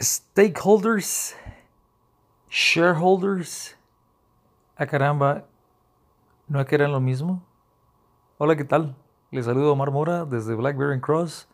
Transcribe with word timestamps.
stakeholders, 0.00 1.34
shareholders. 2.48 3.76
A 4.76 4.84
ah, 4.84 4.86
caramba, 4.86 5.44
¿no 6.46 6.64
que 6.64 6.74
eran 6.76 6.92
lo 6.92 7.00
mismo? 7.00 7.42
Hola, 8.38 8.54
¿qué 8.54 8.64
tal? 8.64 8.94
Les 9.32 9.46
saludo 9.46 9.72
Omar 9.72 9.90
Mora 9.90 10.24
desde 10.24 10.54
Blackberry 10.54 11.00
Cross 11.00 11.48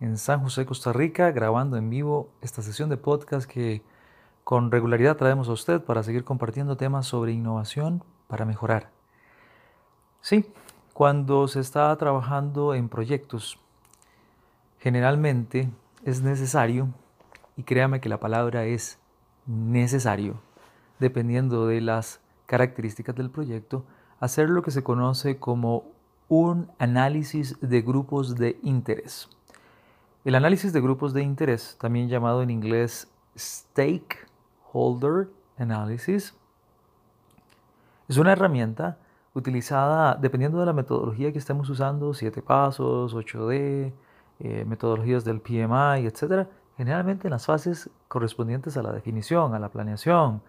en 0.00 0.18
San 0.18 0.42
José, 0.42 0.66
Costa 0.66 0.92
Rica, 0.92 1.30
grabando 1.30 1.78
en 1.78 1.88
vivo 1.88 2.28
esta 2.42 2.60
sesión 2.60 2.90
de 2.90 2.98
podcast 2.98 3.50
que 3.50 3.82
con 4.44 4.70
regularidad 4.70 5.16
traemos 5.16 5.48
a 5.48 5.52
usted 5.52 5.80
para 5.82 6.02
seguir 6.02 6.24
compartiendo 6.24 6.76
temas 6.76 7.06
sobre 7.06 7.32
innovación 7.32 8.04
para 8.26 8.44
mejorar. 8.44 8.90
Sí, 10.20 10.44
cuando 10.92 11.48
se 11.48 11.60
está 11.60 11.96
trabajando 11.96 12.74
en 12.74 12.90
proyectos, 12.90 13.58
generalmente 14.78 15.70
es 16.04 16.20
necesario 16.20 16.88
y 17.58 17.64
créame 17.64 18.00
que 18.00 18.08
la 18.08 18.20
palabra 18.20 18.64
es 18.66 19.00
necesario, 19.44 20.40
dependiendo 21.00 21.66
de 21.66 21.80
las 21.80 22.20
características 22.46 23.16
del 23.16 23.30
proyecto, 23.30 23.84
hacer 24.20 24.48
lo 24.48 24.62
que 24.62 24.70
se 24.70 24.84
conoce 24.84 25.38
como 25.38 25.84
un 26.28 26.70
análisis 26.78 27.58
de 27.60 27.82
grupos 27.82 28.36
de 28.36 28.60
interés. 28.62 29.28
El 30.24 30.36
análisis 30.36 30.72
de 30.72 30.80
grupos 30.80 31.12
de 31.12 31.22
interés, 31.22 31.76
también 31.80 32.08
llamado 32.08 32.42
en 32.42 32.50
inglés 32.50 33.10
Stakeholder 33.36 35.28
Analysis, 35.56 36.34
es 38.06 38.16
una 38.18 38.32
herramienta 38.32 38.98
utilizada 39.34 40.14
dependiendo 40.14 40.60
de 40.60 40.66
la 40.66 40.72
metodología 40.72 41.32
que 41.32 41.38
estemos 41.38 41.68
usando, 41.70 42.14
7 42.14 42.40
pasos, 42.40 43.14
8D, 43.14 43.92
eh, 44.38 44.64
metodologías 44.64 45.24
del 45.24 45.40
PMI, 45.40 46.06
etc., 46.06 46.46
generalmente 46.78 47.26
en 47.26 47.32
las 47.32 47.44
fases 47.44 47.90
correspondientes 48.06 48.76
a 48.76 48.84
la 48.84 48.92
definición, 48.92 49.52
a 49.52 49.58
la 49.58 49.68
planeación, 49.68 50.40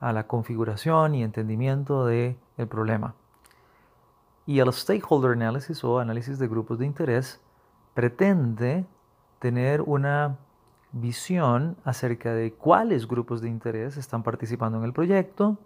a 0.00 0.14
la 0.14 0.26
configuración 0.26 1.14
y 1.14 1.22
entendimiento 1.22 2.06
del 2.06 2.38
el 2.56 2.66
problema. 2.66 3.14
Y 4.46 4.60
el 4.60 4.72
stakeholder 4.72 5.32
analysis 5.32 5.84
o 5.84 5.98
análisis 5.98 6.38
de 6.38 6.48
grupos 6.48 6.78
de 6.78 6.86
interés 6.86 7.38
pretende 7.92 8.86
tener 9.40 9.82
una 9.82 10.38
visión 10.92 11.76
acerca 11.84 12.32
de 12.32 12.54
cuáles 12.54 13.06
grupos 13.06 13.42
de 13.42 13.50
interés 13.50 13.98
están 13.98 14.22
participando 14.22 14.78
en 14.78 14.84
el 14.84 14.94
proyecto, 14.94 15.58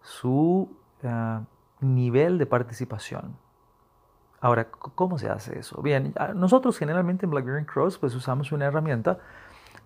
su 0.00 0.70
ah, 1.04 1.42
nivel 1.80 2.38
de 2.38 2.46
participación. 2.46 3.36
Ahora, 4.42 4.66
¿cómo 4.72 5.18
se 5.18 5.28
hace 5.28 5.56
eso? 5.60 5.80
Bien, 5.82 6.12
nosotros 6.34 6.76
generalmente 6.76 7.26
en 7.26 7.30
Blackberry 7.30 7.64
Cross 7.64 7.98
pues 7.98 8.12
usamos 8.16 8.50
una 8.50 8.64
herramienta 8.64 9.20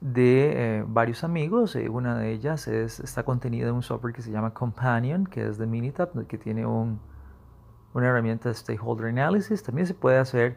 de 0.01 0.79
eh, 0.79 0.85
varios 0.89 1.25
amigos. 1.25 1.77
Eh, 1.77 1.91
una 1.91 2.17
de 2.17 2.33
ellas 2.33 2.67
es, 2.67 2.99
está 3.01 3.23
contenida 3.23 3.69
en 3.69 3.75
un 3.75 3.83
software 3.83 4.15
que 4.15 4.23
se 4.23 4.31
llama 4.31 4.55
Companion, 4.55 5.27
que 5.27 5.47
es 5.47 5.59
de 5.59 5.67
Minitab, 5.67 6.27
que 6.27 6.39
tiene 6.39 6.65
un, 6.65 6.99
una 7.93 8.09
herramienta 8.09 8.49
de 8.49 8.55
Stakeholder 8.55 9.09
Analysis. 9.09 9.63
También 9.63 9.87
se 9.87 9.93
puede 9.93 10.17
hacer 10.17 10.57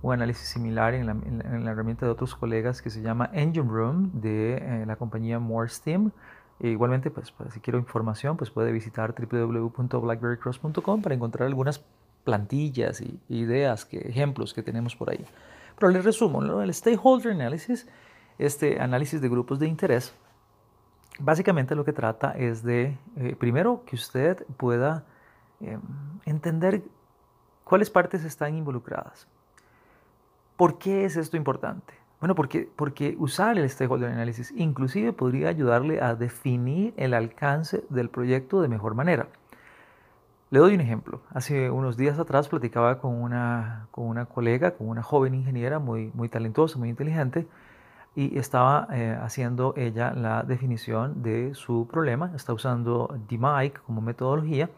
un 0.00 0.12
análisis 0.12 0.46
similar 0.46 0.94
en 0.94 1.06
la, 1.06 1.12
en 1.12 1.64
la 1.64 1.72
herramienta 1.72 2.06
de 2.06 2.12
otros 2.12 2.36
colegas 2.36 2.80
que 2.80 2.90
se 2.90 3.02
llama 3.02 3.30
Engine 3.32 3.68
Room 3.68 4.12
de 4.14 4.58
eh, 4.58 4.86
la 4.86 4.94
compañía 4.94 5.40
Morsteam. 5.40 6.12
E 6.60 6.68
igualmente, 6.68 7.10
pues, 7.10 7.32
pues, 7.32 7.52
si 7.52 7.58
quiero 7.58 7.80
información, 7.80 8.36
pues 8.36 8.52
puede 8.52 8.70
visitar 8.70 9.12
www.blackberrycross.com 9.12 11.02
para 11.02 11.16
encontrar 11.16 11.48
algunas 11.48 11.84
plantillas 12.24 13.00
y 13.00 13.20
ideas, 13.28 13.88
ejemplos 13.92 14.54
que 14.54 14.62
tenemos 14.62 14.96
por 14.96 15.10
ahí. 15.10 15.24
Pero 15.78 15.92
les 15.92 16.04
resumo, 16.04 16.42
el 16.62 16.74
stakeholder 16.74 17.32
analysis, 17.32 17.88
este 18.38 18.80
análisis 18.80 19.20
de 19.20 19.28
grupos 19.28 19.58
de 19.58 19.66
interés, 19.66 20.14
básicamente 21.18 21.74
lo 21.74 21.84
que 21.84 21.92
trata 21.92 22.32
es 22.32 22.62
de, 22.62 22.98
eh, 23.16 23.36
primero, 23.38 23.82
que 23.86 23.96
usted 23.96 24.46
pueda 24.56 25.04
em, 25.60 25.80
entender 26.24 26.82
cuáles 27.64 27.90
partes 27.90 28.24
están 28.24 28.54
involucradas. 28.54 29.28
¿Por 30.56 30.78
qué 30.78 31.04
es 31.04 31.16
esto 31.16 31.36
importante? 31.36 31.94
Bueno, 32.20 32.34
porque, 32.34 32.68
porque 32.76 33.16
usar 33.18 33.58
el 33.58 33.68
stakeholder 33.68 34.10
analysis 34.10 34.52
inclusive 34.54 35.12
podría 35.14 35.48
ayudarle 35.48 36.02
a 36.02 36.14
definir 36.14 36.92
el 36.96 37.14
alcance 37.14 37.84
del 37.88 38.10
proyecto 38.10 38.60
de 38.60 38.68
mejor 38.68 38.94
manera. 38.94 39.28
Le 40.50 40.58
doy 40.58 40.74
un 40.74 40.80
ejemplo. 40.80 41.22
Hace 41.32 41.70
unos 41.70 41.96
días 41.96 42.18
atrás 42.18 42.48
platicaba 42.48 42.98
con 42.98 43.14
una, 43.14 43.86
con 43.92 44.06
una 44.06 44.26
colega, 44.26 44.72
con 44.72 44.88
una 44.88 45.02
joven 45.02 45.34
ingeniera 45.34 45.78
muy, 45.78 46.10
muy 46.12 46.28
talentosa, 46.28 46.76
muy 46.76 46.88
inteligente, 46.88 47.46
y 48.16 48.36
estaba 48.36 48.88
eh, 48.92 49.16
haciendo 49.22 49.74
ella 49.76 50.12
la 50.12 50.42
definición 50.42 51.22
de 51.22 51.54
su 51.54 51.86
problema. 51.88 52.32
Está 52.34 52.52
usando 52.52 53.16
DMIC 53.28 53.80
como 53.84 54.00
metodología. 54.00 54.70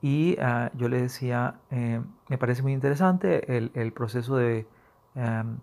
Y 0.00 0.36
ah, 0.40 0.70
yo 0.74 0.88
le 0.88 1.02
decía, 1.02 1.56
eh, 1.72 2.00
me 2.28 2.38
parece 2.38 2.62
muy 2.62 2.72
interesante 2.72 3.56
el, 3.56 3.72
el 3.74 3.92
proceso 3.92 4.36
de 4.36 4.64
em, 5.16 5.58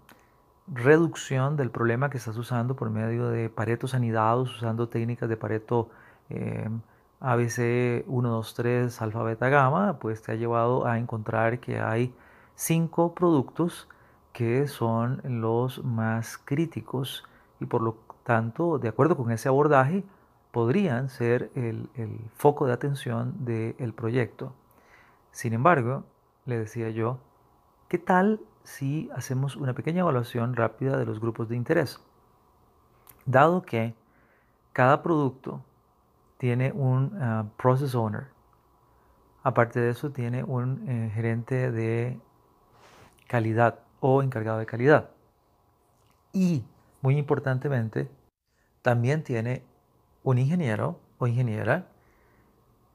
reducción 0.67 1.55
del 1.55 1.71
problema 1.71 2.09
que 2.09 2.17
estás 2.17 2.35
usando 2.37 2.75
por 2.75 2.89
medio 2.89 3.29
de 3.29 3.49
paretos 3.49 3.93
anidados, 3.93 4.57
usando 4.57 4.89
técnicas 4.89 5.29
de 5.29 5.37
pareto. 5.37 5.89
Em, 6.29 6.81
ABC 7.25 8.03
1, 8.05 8.29
2, 8.29 8.53
3, 8.53 9.01
alfa, 9.01 9.23
beta, 9.23 9.49
gamma, 9.49 9.97
pues 9.97 10.21
te 10.21 10.31
ha 10.31 10.35
llevado 10.35 10.85
a 10.85 10.99
encontrar 10.99 11.59
que 11.59 11.79
hay 11.79 12.13
cinco 12.53 13.15
productos 13.15 13.89
que 14.31 14.67
son 14.67 15.21
los 15.23 15.83
más 15.83 16.37
críticos 16.37 17.23
y 17.59 17.65
por 17.65 17.81
lo 17.81 17.97
tanto, 18.23 18.77
de 18.77 18.89
acuerdo 18.89 19.17
con 19.17 19.31
ese 19.31 19.49
abordaje, 19.49 20.03
podrían 20.51 21.09
ser 21.09 21.49
el, 21.55 21.89
foco 22.35 22.67
de 22.67 22.73
atención 22.73 23.43
del 23.43 23.93
proyecto. 23.93 24.53
Sin 25.31 25.53
embargo, 25.53 26.03
le 26.45 26.59
decía 26.59 26.91
yo, 26.91 27.17
¿qué 27.87 27.97
tal 27.97 28.39
si 28.63 29.09
hacemos 29.15 29.55
una 29.55 29.73
pequeña 29.73 30.01
evaluación 30.01 30.55
rápida 30.55 30.95
de 30.95 31.05
los 31.05 31.19
grupos 31.19 31.49
de 31.49 31.55
interés? 31.55 31.99
Dado 33.25 33.63
que 33.63 33.95
cada 34.73 35.01
producto 35.01 35.61
tiene 36.37 36.71
un 36.71 37.17
ah, 37.21 37.45
process 37.57 37.95
owner. 37.95 38.27
Aparte 39.43 39.79
de 39.79 39.91
eso, 39.91 40.11
tiene 40.11 40.43
un 40.43 40.89
eh, 40.89 41.11
gerente 41.13 41.71
de 41.71 42.19
calidad 43.27 43.79
o 43.99 44.23
encargado 44.23 44.59
de 44.59 44.65
calidad. 44.65 45.11
Y, 46.33 46.65
muy 47.01 47.17
importantemente, 47.17 48.09
también 48.81 49.23
tiene 49.23 49.63
un 50.23 50.37
ingeniero 50.37 50.99
o 51.17 51.27
ingeniera 51.27 51.87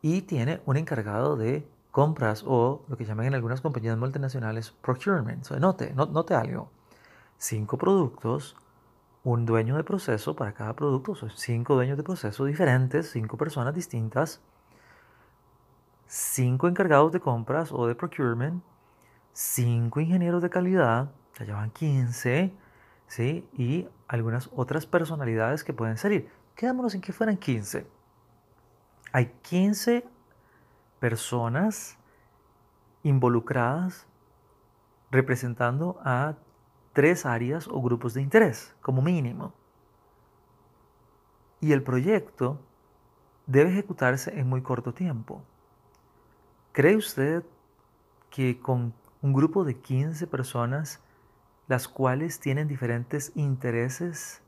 y 0.03 0.23
tiene 0.23 0.61
un 0.67 0.77
encargado 0.77 1.37
de 1.37 1.67
compras 1.91 2.45
o 2.47 2.85
lo 2.89 2.97
que 2.97 3.05
llaman 3.05 3.27
en 3.27 3.35
algunas 3.35 3.61
compañías 3.61 3.97
multinacionales 3.97 4.71
procurement. 4.71 5.49
note, 5.51 5.93
note 5.95 6.35
algo. 6.35 6.71
Cinco 7.39 7.79
productos 7.79 8.57
un 9.25 9.45
dueño 9.45 9.77
de 9.77 9.85
proceso 9.85 10.35
para 10.35 10.53
cada 10.53 10.75
producto, 10.75 11.15
son 11.15 11.31
cinco 11.31 11.75
dueños 11.75 11.97
de 11.97 12.03
proceso 12.03 12.45
diferentes, 12.45 13.11
cinco 13.11 13.37
personas 13.37 13.75
distintas, 13.75 14.41
cinco 16.07 16.69
encargados 16.69 17.13
de 17.13 17.21
compras 17.21 17.71
o 17.73 17.87
de 17.87 17.95
procurement, 17.95 18.63
cinco 19.33 20.01
ingenieros 20.01 20.43
de 20.43 20.51
calidad, 20.51 21.11
ya 21.39 21.45
llevan 21.45 21.71
15, 21.71 22.53
¿sí? 23.07 23.49
y 23.57 23.89
algunas 24.09 24.51
otras 24.55 24.87
personalidades 24.87 25.65
que 25.65 25.73
pueden 25.73 25.99
salir. 25.99 26.29
Quedémonos 26.55 26.95
en 26.95 27.01
que 27.01 27.13
fueran 27.13 27.37
15. 27.37 27.87
Hay 29.13 29.27
15 29.43 30.05
personas 30.99 31.97
involucradas 33.03 34.07
representando 35.11 35.99
a 36.05 36.35
tres 36.93 37.27
áreas 37.27 37.69
o 37.69 37.81
grupos 37.81 38.15
de 38.15 38.23
interés, 38.23 38.75
como 38.81 39.03
mínimo. 39.03 39.53
Y 41.61 41.73
el 41.73 41.83
proyecto 41.83 42.61
debe 43.47 43.71
ejecutarse 43.71 44.39
en 44.39 44.49
muy 44.49 44.63
corto 44.63 44.95
tiempo. 44.95 45.43
¿Cree 46.73 46.97
usted 46.97 47.45
que 48.31 48.61
con 48.61 48.95
un 49.23 49.33
grupo 49.33 49.65
de 49.65 49.77
15 49.77 50.27
personas, 50.27 51.01
las 51.69 51.89
cuales 51.89 52.41
tienen 52.41 52.69
diferentes 52.69 53.33
intereses, 53.35 54.43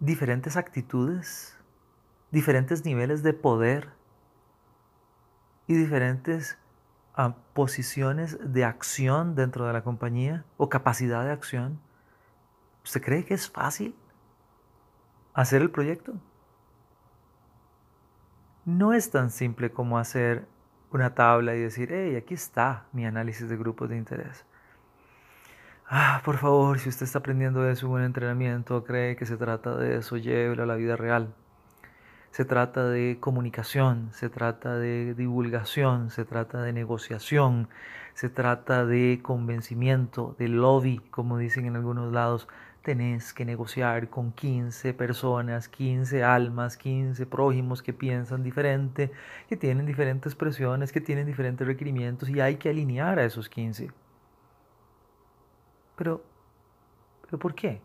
diferentes 0.00 0.56
actitudes, 0.56 1.56
diferentes 2.30 2.84
niveles 2.84 3.22
de 3.22 3.32
poder 3.32 3.90
y 5.66 5.74
diferentes 5.74 6.58
a 7.18 7.34
posiciones 7.52 8.38
de 8.40 8.64
acción 8.64 9.34
dentro 9.34 9.66
de 9.66 9.72
la 9.72 9.82
compañía 9.82 10.44
o 10.56 10.68
capacidad 10.68 11.24
de 11.24 11.32
acción, 11.32 11.80
¿usted 12.84 13.02
cree 13.02 13.24
que 13.24 13.34
es 13.34 13.50
fácil 13.50 13.96
hacer 15.34 15.60
el 15.60 15.70
proyecto? 15.72 16.14
No 18.64 18.92
es 18.92 19.10
tan 19.10 19.30
simple 19.30 19.72
como 19.72 19.98
hacer 19.98 20.46
una 20.92 21.16
tabla 21.16 21.56
y 21.56 21.60
decir, 21.60 21.88
hey, 21.92 22.14
aquí 22.14 22.34
está 22.34 22.86
mi 22.92 23.04
análisis 23.04 23.48
de 23.48 23.56
grupos 23.56 23.88
de 23.88 23.96
interés. 23.96 24.46
Ah, 25.88 26.22
por 26.24 26.36
favor, 26.36 26.78
si 26.78 26.88
usted 26.88 27.02
está 27.04 27.18
aprendiendo 27.18 27.68
eso 27.68 27.86
en 27.86 27.92
un 27.94 28.02
entrenamiento, 28.04 28.84
cree 28.84 29.16
que 29.16 29.26
se 29.26 29.36
trata 29.36 29.74
de 29.74 29.96
eso, 29.96 30.18
llévelo 30.18 30.62
a 30.62 30.66
la 30.66 30.76
vida 30.76 30.94
real. 30.94 31.34
Se 32.38 32.44
trata 32.44 32.88
de 32.88 33.16
comunicación, 33.18 34.10
se 34.12 34.30
trata 34.30 34.78
de 34.78 35.12
divulgación, 35.14 36.12
se 36.12 36.24
trata 36.24 36.62
de 36.62 36.72
negociación, 36.72 37.68
se 38.14 38.28
trata 38.28 38.86
de 38.86 39.18
convencimiento, 39.24 40.36
de 40.38 40.46
lobby, 40.46 41.00
como 41.10 41.36
dicen 41.36 41.66
en 41.66 41.74
algunos 41.74 42.12
lados. 42.12 42.46
Tenés 42.82 43.34
que 43.34 43.44
negociar 43.44 44.08
con 44.08 44.30
15 44.30 44.94
personas, 44.94 45.68
15 45.68 46.22
almas, 46.22 46.76
15 46.76 47.26
prójimos 47.26 47.82
que 47.82 47.92
piensan 47.92 48.44
diferente, 48.44 49.10
que 49.48 49.56
tienen 49.56 49.84
diferentes 49.84 50.36
presiones, 50.36 50.92
que 50.92 51.00
tienen 51.00 51.26
diferentes 51.26 51.66
requerimientos 51.66 52.28
y 52.28 52.38
hay 52.38 52.54
que 52.54 52.68
alinear 52.68 53.18
a 53.18 53.24
esos 53.24 53.48
15. 53.48 53.90
Pero, 55.96 56.22
¿pero 57.22 57.36
por 57.36 57.56
qué? 57.56 57.80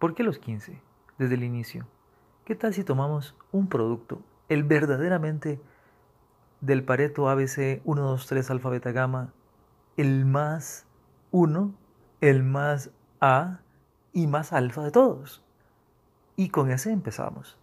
¿Por 0.00 0.12
qué 0.12 0.24
los 0.24 0.40
15 0.40 0.82
desde 1.18 1.36
el 1.36 1.44
inicio? 1.44 1.86
¿Qué 2.50 2.56
tal 2.56 2.74
si 2.74 2.82
tomamos 2.82 3.36
un 3.52 3.68
producto, 3.68 4.24
el 4.48 4.64
verdaderamente 4.64 5.60
del 6.60 6.82
Pareto 6.82 7.28
ABC 7.28 7.80
1, 7.84 8.02
2, 8.02 8.26
3 8.26 8.50
alfa, 8.50 8.70
beta, 8.70 8.90
gamma, 8.90 9.32
el 9.96 10.24
más 10.24 10.84
1, 11.30 11.72
el 12.20 12.42
más 12.42 12.90
A 13.20 13.60
y 14.12 14.26
más 14.26 14.52
alfa 14.52 14.82
de 14.82 14.90
todos? 14.90 15.44
Y 16.34 16.48
con 16.48 16.72
ese 16.72 16.90
empezamos. 16.90 17.56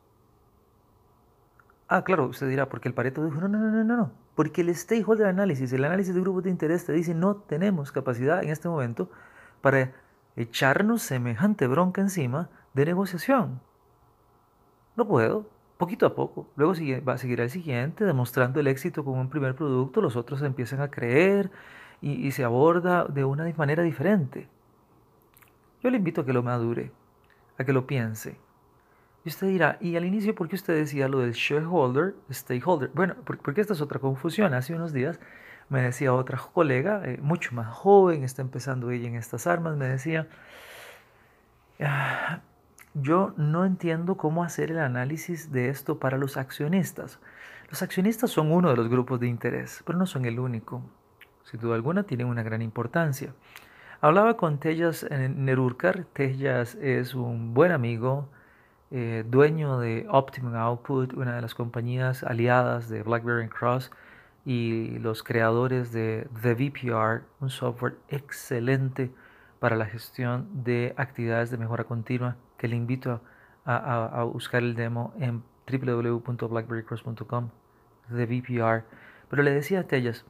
Ah, 1.90 2.06
claro, 2.06 2.28
usted 2.28 2.48
dirá, 2.48 2.69
porque 2.69 2.88
el 2.88 2.94
Pareto 2.94 3.25
dijo, 3.25 3.42
no, 3.42 3.50
no, 3.50 3.60
no, 3.60 3.83
no, 3.83 3.98
no, 3.98 4.12
porque 4.36 4.62
el 4.62 4.74
stakeholder 4.74 5.28
análisis, 5.28 5.74
el 5.74 5.83
análisis 5.83 6.16
de 6.16 6.22
grupos 6.22 6.45
de 6.45 6.51
interés 6.51 6.86
te 6.86 6.94
dice, 6.94 7.13
no 7.13 7.36
tenemos 7.36 7.92
capacidad 7.92 8.42
en 8.42 8.51
este 8.51 8.69
momento 8.69 9.12
para 9.60 9.92
echarnos 10.38 11.01
semejante 11.01 11.68
bronca 11.68 12.00
encima 12.00 12.50
de 12.74 12.86
negociación. 12.86 13.60
No 14.97 15.07
puedo, 15.07 15.47
poquito 15.77 16.05
a 16.05 16.13
poco. 16.13 16.47
Luego 16.57 16.73
va 17.07 17.13
a 17.13 17.17
seguir 17.17 17.39
el 17.39 17.49
siguiente, 17.49 18.03
demostrando 18.03 18.59
el 18.59 18.67
éxito 18.67 19.05
con 19.05 19.17
un 19.17 19.29
primer 19.29 19.55
producto, 19.55 20.01
los 20.01 20.17
otros 20.17 20.41
empiezan 20.41 20.81
a 20.81 20.89
creer 20.89 21.49
y, 22.01 22.31
se 22.31 22.44
aborda 22.44 23.05
de 23.05 23.23
una 23.23 23.49
manera 23.55 23.83
diferente. 23.83 24.49
Yo 25.81 25.89
le 25.89 25.97
invito 25.97 26.21
a 26.21 26.25
que 26.25 26.33
lo 26.33 26.44
madure, 26.44 26.91
a 27.57 27.63
que 27.63 27.71
lo 27.71 27.88
piense 27.88 28.38
y 29.27 29.29
usted 29.29 29.47
dirá, 29.47 29.77
y 29.81 29.97
al 29.97 30.05
inicio, 30.05 30.33
¿por 30.33 30.47
qué 30.47 30.55
usted 30.55 30.73
decía 30.73 31.09
lo 31.09 31.19
del 31.19 31.33
shareholder, 31.33 32.15
stakeholder? 32.31 32.91
Bueno, 32.94 33.15
porque 33.25 33.59
esta 33.59 33.73
es 33.73 33.81
otra 33.81 33.99
confusión. 33.99 34.53
Hace 34.53 34.73
unos 34.73 34.94
días 34.94 35.19
me 35.67 35.81
decía 35.81 36.13
otra 36.13 36.38
colega, 36.38 37.01
eh, 37.03 37.19
mucho 37.21 37.53
más 37.53 37.67
joven, 37.67 38.23
está 38.23 38.41
empezando 38.41 38.89
ella 38.89 39.09
en 39.09 39.15
estas 39.15 39.45
armas, 39.45 39.75
me 39.75 39.85
decía, 39.85 40.29
ah, 41.81 42.39
yo 43.01 43.33
no 43.38 43.65
entiendo 43.65 44.17
cómo 44.17 44.44
hacer 44.44 44.71
el 44.71 44.79
análisis 44.79 45.51
de 45.51 45.69
esto 45.69 45.99
para 45.99 46.17
los 46.17 46.38
accionistas. 46.38 47.19
Los 47.69 47.81
accionistas 47.81 48.31
son 48.31 48.51
uno 48.51 48.69
de 48.69 48.77
los 48.77 48.89
grupos 48.89 49.19
de 49.19 49.27
interés, 49.27 49.83
pero 49.85 49.97
no 49.97 50.05
son 50.05 50.25
el 50.25 50.39
único. 50.39 50.81
Sin 51.44 51.59
duda 51.59 51.75
alguna 51.75 52.03
tienen 52.03 52.27
una 52.27 52.44
gran 52.44 52.61
importancia. 52.61 53.33
Hablaba 54.01 54.38
con 54.38 54.59
Tellas 54.59 55.05
Nerurkar. 55.09 56.05
Tellas 56.13 56.75
es 56.75 57.13
un 57.13 57.53
buen 57.53 57.71
amigo, 57.71 58.29
eh, 58.91 59.23
dueño 59.27 59.79
de 59.79 60.05
Optimum 60.09 60.55
Output, 60.55 61.13
una 61.13 61.35
de 61.35 61.41
las 61.41 61.55
compañías 61.55 62.23
aliadas 62.23 62.89
de 62.89 63.03
BlackBerry 63.03 63.49
Cross, 63.49 63.91
y 64.45 64.97
los 64.99 65.23
creadores 65.23 65.91
de 65.91 66.27
The 66.41 66.53
VPR, 66.53 67.23
un 67.41 67.49
software 67.49 67.97
excelente 68.07 69.11
para 69.59 69.75
la 69.75 69.85
gestión 69.85 70.47
de 70.63 70.94
actividades 70.95 71.51
de 71.51 71.57
mejora 71.57 71.83
continua, 71.83 72.38
que 72.57 72.68
le 72.68 72.75
invito 72.75 73.21
a, 73.65 74.24
buscar 74.31 74.63
el 74.63 74.75
demo 74.75 75.13
en 75.19 75.44
www.blackberrycross.com, 75.69 77.50
The 78.09 78.25
VPR. 78.25 78.86
Pero 79.30 79.44
le 79.44 79.51
decía 79.51 79.81
a 79.81 79.83
Tellas, 79.83 80.25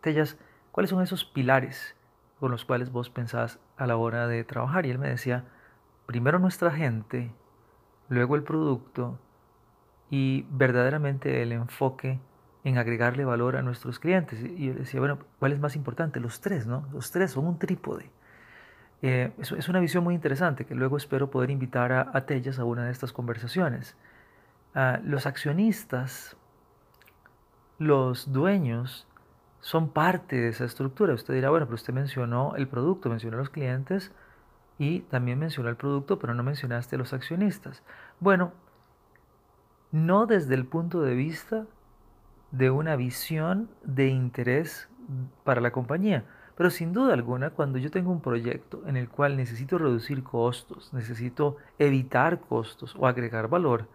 Tellas, 0.00 0.38
¿cuáles 0.70 0.90
son 0.90 1.02
esos 1.02 1.24
pilares 1.24 1.96
con 2.38 2.52
los 2.52 2.64
cuales 2.64 2.92
vos 2.92 3.10
pensás 3.10 3.58
a 3.76 3.86
la 3.86 3.96
hora 3.96 4.28
de 4.28 4.44
trabajar? 4.44 4.86
Y 4.86 4.90
él 4.90 4.98
me 4.98 5.08
decía, 5.08 5.44
primero 6.06 6.38
nuestra 6.38 6.70
gente, 6.70 7.32
luego 8.08 8.36
el 8.36 8.44
producto 8.44 9.18
y 10.10 10.46
verdaderamente 10.50 11.42
el 11.42 11.52
enfoque 11.52 12.20
en 12.64 12.78
agregarle 12.78 13.24
valor 13.24 13.56
a 13.56 13.62
nuestros 13.62 13.98
clientes. 13.98 14.40
Y 14.42 14.66
yo 14.66 14.74
decía, 14.74 15.00
bueno, 15.00 15.18
¿cuál 15.38 15.52
es 15.52 15.60
más 15.60 15.76
importante? 15.76 16.20
Los 16.20 16.40
tres, 16.40 16.66
¿no? 16.66 16.86
Los 16.92 17.10
tres 17.10 17.32
son 17.32 17.46
un 17.46 17.58
trípode. 17.58 18.10
Eh, 19.02 19.32
es, 19.38 19.68
una 19.68 19.80
visión 19.80 20.02
muy 20.02 20.14
interesante 20.14 20.64
que 20.64 20.74
luego 20.74 20.96
espero 20.96 21.30
poder 21.30 21.50
invitar 21.50 21.92
a, 21.92 22.10
a 22.12 22.26
Tellas 22.26 22.58
a 22.58 22.64
una 22.64 22.84
de 22.84 22.90
estas 22.90 23.12
conversaciones. 23.12 23.96
Ah, 24.74 25.00
los 25.04 25.26
accionistas, 25.26 26.36
los 27.78 28.32
dueños, 28.32 29.06
son 29.60 29.90
parte 29.90 30.36
de 30.36 30.48
esa 30.48 30.64
estructura. 30.64 31.14
Usted 31.14 31.34
dirá, 31.34 31.50
bueno, 31.50 31.66
pero 31.66 31.74
usted 31.74 31.92
mencionó 31.92 32.54
el 32.56 32.68
producto, 32.68 33.08
mencionó 33.08 33.36
los 33.36 33.50
clientes, 33.50 34.12
y 34.78 35.00
también 35.00 35.38
mencionó 35.38 35.68
el 35.68 35.76
producto, 35.76 36.18
pero 36.18 36.34
no 36.34 36.42
mencionaste 36.42 36.96
a 36.96 36.98
los 36.98 37.12
accionistas. 37.12 37.82
Bueno, 38.20 38.52
no 39.90 40.26
desde 40.26 40.54
el 40.54 40.66
punto 40.66 41.02
de 41.02 41.14
vista 41.14 41.66
de 42.52 42.70
una 42.70 42.96
visión 42.96 43.68
de 43.82 44.08
interés 44.08 44.88
para 45.44 45.60
la 45.60 45.72
compañía, 45.72 46.24
pero 46.58 46.70
sin 46.70 46.92
duda 46.92 47.14
alguna, 47.14 47.50
cuando 47.50 47.78
yo 47.78 47.88
tengo 47.88 48.10
un 48.10 48.20
proyecto 48.20 48.82
en 48.88 48.96
el 48.96 49.08
cual 49.08 49.36
necesito 49.36 49.78
reducir 49.78 50.24
costos, 50.24 50.92
necesito 50.92 51.56
evitar 51.78 52.40
costos 52.40 52.96
o 52.98 53.06
agregar 53.06 53.46
valor, 53.46 53.86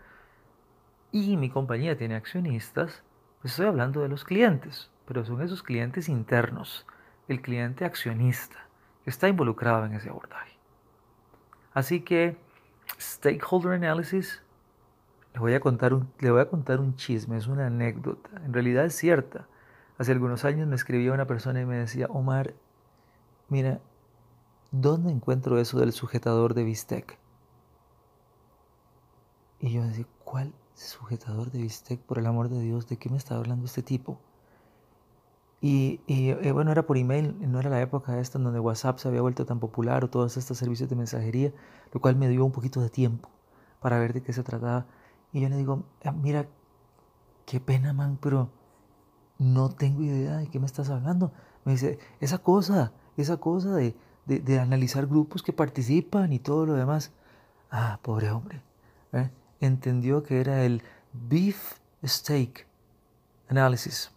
y 1.12 1.36
mi 1.36 1.50
compañía 1.50 1.98
tiene 1.98 2.16
accionistas, 2.16 3.04
pues 3.42 3.52
estoy 3.52 3.66
hablando 3.66 4.00
de 4.00 4.08
los 4.08 4.24
clientes, 4.24 4.90
pero 5.06 5.26
son 5.26 5.42
esos 5.42 5.62
clientes 5.62 6.08
internos, 6.08 6.88
el 7.28 7.42
cliente 7.42 7.84
accionista, 7.84 8.66
que 9.04 9.10
está 9.10 9.28
involucrado 9.28 9.86
en 9.86 9.96
ese 9.96 10.08
abordaje. 10.08 10.58
Así 11.74 12.00
que, 12.00 12.38
stakeholder 12.98 13.74
analysis, 13.74 14.42
le 15.34 15.40
voy 15.42 15.54
a 15.54 15.60
contar 15.60 15.94
un, 15.94 16.10
le 16.20 16.32
voy 16.32 16.40
a 16.40 16.48
contar 16.48 16.80
un 16.80 16.96
chisme, 16.96 17.36
es 17.36 17.48
una 17.48 17.68
anécdota. 17.68 18.30
En 18.46 18.54
realidad 18.54 18.86
es 18.86 18.96
cierta. 18.96 19.48
Hace 19.98 20.12
algunos 20.12 20.44
años 20.46 20.68
me 20.68 20.76
escribía 20.76 21.14
una 21.14 21.28
persona 21.28 21.62
y 21.62 21.66
me 21.66 21.78
decía, 21.78 22.08
Omar, 22.10 22.54
mira, 23.50 23.80
¿dónde 24.72 25.12
encuentro 25.12 25.60
eso 25.60 25.80
del 25.80 25.92
sujetador 25.92 26.54
de 26.54 26.64
bistec? 26.64 27.20
Y 29.60 29.72
yo 29.72 29.84
decía, 29.84 30.08
¿cuál 30.24 30.54
sujetador 30.74 31.52
de 31.52 31.62
bistec? 31.62 32.00
Por 32.02 32.18
el 32.18 32.26
amor 32.26 32.50
de 32.50 32.60
Dios, 32.60 32.88
¿de 32.88 32.98
qué 32.98 33.10
me 33.10 33.18
está 33.18 33.36
hablando 33.36 33.66
este 33.66 33.84
tipo? 33.84 34.20
Y, 35.62 36.02
eh, 36.08 36.52
bueno, 36.52 36.72
era 36.74 36.86
por 36.86 36.98
email, 36.98 37.38
no 37.50 37.58
era 37.58 37.70
la 37.70 37.80
época 37.80 38.20
esta 38.20 38.38
en 38.38 38.44
donde 38.44 38.60
WhatsApp 38.60 38.98
se 38.98 39.08
había 39.08 39.22
vuelto 39.22 39.46
tan 39.46 39.62
popular 39.62 40.04
o 40.04 40.10
todos 40.10 40.36
estos 40.36 40.58
servicios 40.58 40.90
de 40.90 40.98
mensajería, 40.98 41.54
lo 41.94 42.02
cual 42.02 42.18
me 42.18 42.28
dio 42.28 42.44
un 42.44 42.52
poquito 42.52 42.82
de 42.82 42.90
tiempo 42.90 43.30
para 43.80 43.98
ver 43.98 44.12
de 44.12 44.22
qué 44.22 44.34
se 44.34 44.44
trataba. 44.44 44.88
Y 45.32 45.40
yo 45.40 45.48
le 45.48 45.56
digo, 45.56 45.84
ah, 46.04 46.12
mira, 46.12 46.48
qué 47.46 47.62
pena, 47.62 47.94
man, 47.94 48.18
pero 48.22 48.50
no 49.38 49.70
tengo 49.70 50.02
idea 50.02 50.38
de 50.38 50.48
qué 50.48 50.60
me 50.60 50.66
estás 50.66 50.90
hablando. 50.90 51.32
Me 51.66 51.74
dice, 51.74 52.00
esa 52.20 52.38
cosa, 52.38 52.92
esa 53.18 53.38
cosa 53.38 53.76
de, 53.76 53.96
de, 54.26 54.60
analizar 54.60 55.08
grupos 55.08 55.44
que 55.44 55.54
participan 55.54 56.34
y 56.34 56.40
todo 56.40 56.66
lo 56.66 56.74
demás. 56.74 57.12
Ah, 57.72 58.00
pobre 58.02 58.32
hombre. 58.32 58.62
¿eh? 59.14 59.30
Entendió 59.60 60.24
que 60.24 60.40
era 60.40 60.64
el 60.64 60.82
Beef 61.14 61.74
Steak 62.04 62.68
Analysis. 63.50 64.12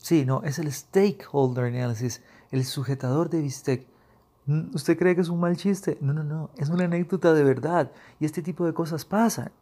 Sí, 0.00 0.24
no, 0.24 0.42
es 0.44 0.58
el 0.58 0.72
stakeholder 0.72 1.64
analysis, 1.64 2.22
el 2.50 2.64
sujetador 2.64 3.28
de 3.28 3.42
bistec. 3.42 3.86
Mm, 4.46 4.74
¿Usted 4.74 4.98
cree 4.98 5.14
que 5.14 5.20
es 5.20 5.28
un 5.28 5.40
mal 5.40 5.56
chiste? 5.56 5.98
No, 6.00 6.12
no, 6.12 6.24
no, 6.24 6.50
es 6.56 6.70
una 6.70 6.84
anécdota 6.84 7.34
de 7.34 7.44
verdad. 7.44 7.92
Y 8.18 8.24
este 8.24 8.42
tipo 8.42 8.64
de 8.64 8.72
cosas 8.72 9.04
pasan. 9.04 9.52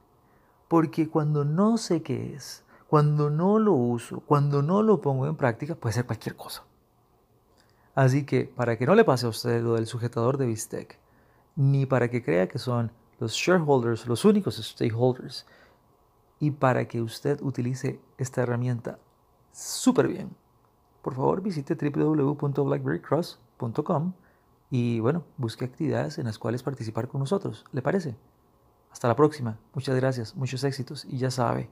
Porque 0.68 1.08
cuando 1.08 1.44
no 1.44 1.76
sé 1.76 2.02
qué 2.02 2.34
es, 2.34 2.62
cuando 2.88 3.28
no 3.28 3.58
lo 3.58 3.74
uso, 3.74 4.20
cuando 4.20 4.62
no 4.62 4.82
lo 4.82 5.02
pongo 5.02 5.26
en 5.26 5.36
práctica, 5.36 5.74
puede 5.74 5.92
ser 5.92 6.06
cualquier 6.06 6.36
cosa. 6.36 6.64
Así 7.94 8.24
que 8.24 8.46
para 8.46 8.78
que 8.78 8.86
no 8.86 8.94
le 8.94 9.04
pase 9.04 9.26
a 9.26 9.28
usted 9.28 9.62
lo 9.62 9.74
del 9.74 9.86
sujetador 9.86 10.38
de 10.38 10.46
bistec, 10.46 10.98
ni 11.54 11.84
para 11.84 12.08
que 12.08 12.24
crea 12.24 12.48
que 12.48 12.58
son 12.58 12.90
los 13.20 13.34
shareholders 13.34 14.06
los 14.06 14.24
únicos 14.24 14.56
stakeholders, 14.56 15.44
y 16.40 16.52
para 16.52 16.88
que 16.88 17.02
usted 17.02 17.42
utilice 17.42 18.00
esta 18.16 18.40
herramienta 18.42 18.98
súper 19.52 20.08
bien. 20.08 20.34
Por 21.02 21.14
favor, 21.14 21.42
visite 21.42 21.74
www.blackberrycross.com 21.74 24.14
y 24.70 25.00
bueno, 25.00 25.24
busque 25.36 25.66
actividades 25.66 26.16
en 26.18 26.24
las 26.24 26.38
cuales 26.38 26.62
participar 26.62 27.08
con 27.08 27.20
nosotros. 27.20 27.66
¿Le 27.72 27.82
parece? 27.82 28.16
Hasta 28.90 29.08
la 29.08 29.16
próxima. 29.16 29.58
Muchas 29.74 29.96
gracias, 29.96 30.34
muchos 30.36 30.64
éxitos 30.64 31.04
y 31.04 31.18
ya 31.18 31.30
sabe, 31.30 31.68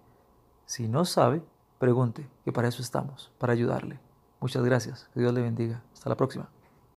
si 0.67 0.89
no 0.89 1.05
sabe, 1.05 1.43
pregunte, 1.79 2.29
que 2.45 2.53
para 2.53 2.69
eso 2.69 2.83
estamos, 2.83 3.33
para 3.39 3.53
ayudarle. 3.53 4.01
Muchas 4.41 4.65
gracias. 4.65 5.09
Que 5.15 5.21
Dios 5.21 5.33
le 5.33 5.41
bendiga. 5.41 5.83
Hasta 5.95 6.09
la 6.09 6.17
próxima. 6.17 6.51